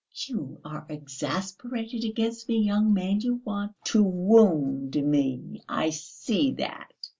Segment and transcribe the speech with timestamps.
[0.25, 6.91] "You are exasperated against me, young man, you want to wound me, I see that.